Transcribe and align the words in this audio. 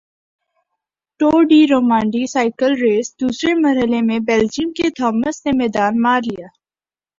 tour 1.19 1.39
de 1.49 1.59
Romandie 1.67 2.25
cycle 2.27 2.71
race 2.81 3.13
دوسرے 3.21 3.53
مرحلے 3.55 4.01
میں 4.01 4.19
بیلجیئم 4.27 4.71
کے 4.71 4.89
تھامس 4.97 5.45
نے 5.45 5.51
میدان 5.57 6.01
مار 6.01 6.21
لیا 6.21 6.47